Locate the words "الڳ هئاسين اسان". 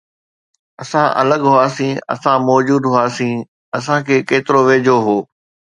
1.21-2.37